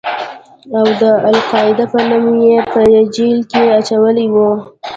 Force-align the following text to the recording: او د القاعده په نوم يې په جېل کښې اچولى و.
او 0.77 0.85
د 1.01 1.03
القاعده 1.31 1.85
په 1.93 1.99
نوم 2.09 2.27
يې 2.45 2.57
په 2.71 2.81
جېل 3.15 3.39
کښې 3.51 3.65
اچولى 3.77 4.25
و. 4.33 4.35